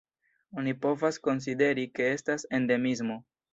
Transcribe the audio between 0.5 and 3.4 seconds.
Oni povas konsideri, ke estas endemismo.